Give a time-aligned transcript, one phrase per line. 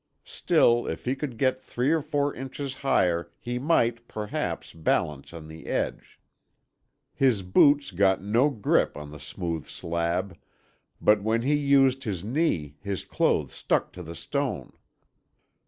[0.25, 5.47] Still, if he could get three or four inches higher, he might, perhaps, balance on
[5.47, 6.19] the edge.
[7.13, 10.35] His boots got no grip on the smooth slab,
[10.99, 14.73] but when he used his knee his clothes stuck to the stone.